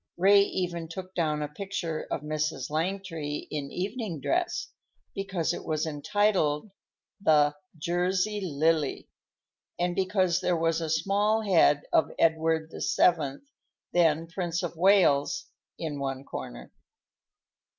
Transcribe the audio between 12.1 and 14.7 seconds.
Edward VII, then Prince